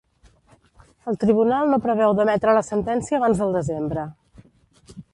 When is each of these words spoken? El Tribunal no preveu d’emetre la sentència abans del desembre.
El 1.11 1.19
Tribunal 1.25 1.69
no 1.73 1.79
preveu 1.85 2.17
d’emetre 2.21 2.57
la 2.59 2.65
sentència 2.71 3.21
abans 3.23 3.45
del 3.45 3.57
desembre. 3.59 4.11